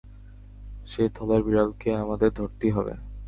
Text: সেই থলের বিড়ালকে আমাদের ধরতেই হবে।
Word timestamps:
সেই 0.87 1.09
থলের 1.09 1.41
বিড়ালকে 1.43 1.89
আমাদের 2.03 2.29
ধরতেই 2.33 2.71
হবে। 2.71 2.93